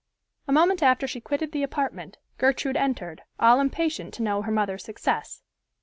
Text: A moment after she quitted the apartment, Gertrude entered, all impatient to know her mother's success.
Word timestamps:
A 0.47 0.51
moment 0.51 0.81
after 0.81 1.05
she 1.07 1.21
quitted 1.21 1.51
the 1.51 1.61
apartment, 1.61 2.17
Gertrude 2.39 2.75
entered, 2.75 3.21
all 3.39 3.59
impatient 3.59 4.15
to 4.15 4.23
know 4.23 4.41
her 4.41 4.51
mother's 4.51 4.83
success. 4.83 5.43